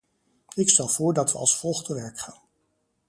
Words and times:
Ik 0.55 0.69
stel 0.69 0.87
voor 0.87 1.13
dat 1.13 1.31
we 1.31 1.37
als 1.37 1.57
volgt 1.57 1.85
te 1.85 1.93
werk 1.93 2.19
gaan. 2.19 2.39